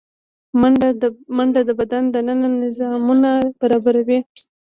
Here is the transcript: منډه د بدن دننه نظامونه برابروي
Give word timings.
منډه 1.43 1.61
د 1.67 1.71
بدن 1.79 2.03
دننه 2.13 2.47
نظامونه 2.61 3.29
برابروي 3.59 4.19